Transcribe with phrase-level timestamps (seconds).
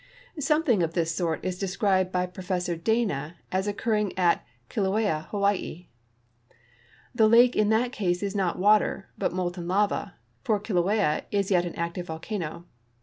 [0.39, 5.23] Something of this sort is described by Professor Dana as occur ring at Kilauea, in
[5.25, 5.89] Hawaii.
[7.13, 11.65] The lake in that case is not water, but molten lava, for Kilauea is .yet
[11.65, 12.65] an active volcano.